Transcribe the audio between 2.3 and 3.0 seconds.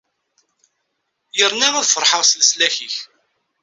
leslak-ik.